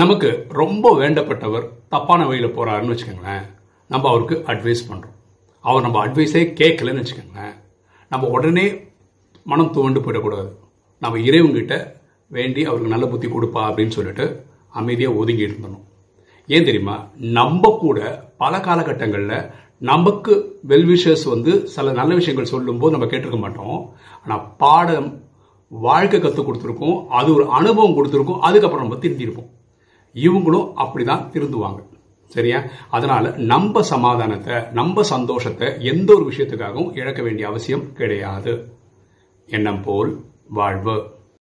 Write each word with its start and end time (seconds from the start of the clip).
நமக்கு 0.00 0.28
ரொம்ப 0.58 0.86
வேண்டப்பட்டவர் 1.00 1.64
தப்பான 1.92 2.20
வழியில் 2.28 2.54
போகிறாருன்னு 2.56 2.92
வச்சுக்கோங்களேன் 2.92 3.44
நம்ம 3.90 4.08
அவருக்கு 4.10 4.36
அட்வைஸ் 4.52 4.82
பண்ணுறோம் 4.88 5.14
அவர் 5.64 5.84
நம்ம 5.86 5.98
அட்வைஸே 6.06 6.42
கேட்கலன்னு 6.60 7.02
வச்சுக்கோங்களேன் 7.02 7.54
நம்ம 8.12 8.28
உடனே 8.36 8.66
மனம் 9.50 9.72
துவண்டு 9.76 10.00
போயிடக்கூடாது. 10.00 10.50
நம்ம 11.02 11.18
இறைவங்கிட்ட 11.28 11.74
வேண்டி 12.30 12.62
அவருக்கு 12.68 12.94
நல்ல 12.94 13.06
புத்தி 13.12 13.28
கொடுப்பா 13.28 13.60
அப்படின்னு 13.68 13.96
சொல்லிட்டு 13.98 14.26
அமைதியாக 14.80 15.18
ஒதுங்கி 15.20 15.46
இருந்தணும் 15.48 15.84
ஏன் 16.54 16.68
தெரியுமா? 16.68 16.96
நம்ம 17.38 17.70
கூட 17.80 17.98
பல 18.42 18.56
காலகட்டங்களில் 18.66 19.50
நமக்கு 19.90 20.34
வெல்விஷர்ஸ் 20.68 21.26
வந்து 21.34 21.52
சில 21.74 21.92
நல்ல 22.00 22.12
விஷயங்கள் 22.20 22.52
சொல்லும்போது 22.54 22.94
நம்ம 22.96 23.08
கேட்டிருக்க 23.12 23.40
மாட்டோம். 23.44 23.78
ஆனால் 24.22 24.46
பாடம் 24.62 25.10
வாழ்க்கை 25.70 26.18
கற்றுக் 26.20 26.48
கொடுத்துருக்கோம் 26.48 26.98
அது 27.18 27.28
ஒரு 27.36 27.46
அனுபவம் 27.58 27.96
கொடுத்துருக்கோம் 27.98 28.44
அதுக்கப்புறம் 28.48 28.84
நம்ம 28.86 29.00
திருந்திருப்போம். 29.04 29.52
இவங்களும் 30.22 30.72
அப்படிதான் 30.76 31.28
திருந்துவாங்க. 31.32 31.78
சரியா? 32.24 32.62
அதனால 32.90 33.30
நம்ம 33.36 33.82
சமாதானத்தை 33.82 34.54
நம்ம 34.72 35.02
சந்தோஷத்தை 35.02 35.84
எந்த 35.84 36.14
ஒரு 36.14 36.24
விஷயத்துக்காகவும் 36.24 36.98
இழக்க 36.98 37.22
வேண்டிய 37.22 37.46
அவசியம் 37.46 37.92
கிடையாது. 37.92 38.72
எண்ணம் 39.46 39.82
போல் 39.82 40.20
வாழ்வு. 40.48 41.16